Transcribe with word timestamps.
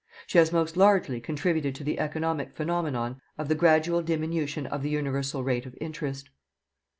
She 0.25 0.39
has 0.39 0.51
most 0.51 0.75
largely 0.77 1.21
contributed 1.21 1.75
to 1.75 1.83
the 1.83 1.99
economic 1.99 2.51
phenomenon 2.55 3.21
of 3.37 3.49
the 3.49 3.53
gradual 3.53 4.01
diminution 4.01 4.65
of 4.65 4.81
the 4.81 4.89
universal 4.89 5.43
rate 5.43 5.67
of 5.67 5.77
interest. 5.79 6.31